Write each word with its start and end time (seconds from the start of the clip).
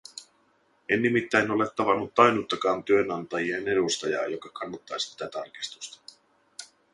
En 0.89 1.01
nimittäin 1.01 1.51
ole 1.51 1.69
tavannut 1.75 2.19
ainuttakaan 2.19 2.83
työnantajien 2.83 3.67
edustajaa, 3.67 4.25
joka 4.25 4.49
kannattaisi 4.49 5.17
tätä 5.17 5.31
tarkistusta. 5.31 6.01